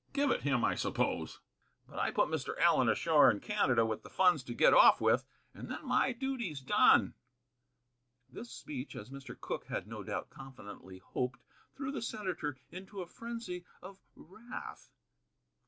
Give 0.13 0.31
it 0.31 0.41
him, 0.41 0.65
I 0.65 0.73
suppose. 0.73 1.41
But 1.87 1.99
I 1.99 2.09
put 2.09 2.27
Mr. 2.29 2.57
Allen 2.57 2.89
ashore 2.89 3.29
in 3.29 3.39
Canada, 3.39 3.85
with 3.85 4.01
the 4.01 4.09
funds 4.09 4.41
to 4.45 4.55
get 4.55 4.73
off 4.73 4.99
with, 4.99 5.27
and 5.53 5.69
then 5.69 5.85
my 5.85 6.11
duty's 6.11 6.59
done." 6.59 7.13
This 8.27 8.49
speech, 8.49 8.95
as 8.95 9.11
Mr. 9.11 9.39
Cooke 9.39 9.65
had 9.67 9.85
no 9.85 10.01
doubt 10.01 10.31
confidently 10.31 10.97
hoped, 10.97 11.43
threw 11.75 11.91
the 11.91 12.01
senator 12.01 12.57
into 12.71 13.01
a 13.03 13.05
frenzy 13.05 13.63
of 13.83 13.99
wrath. 14.15 14.89